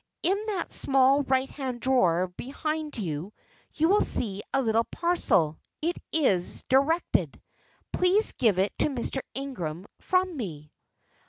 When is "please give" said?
7.93-8.57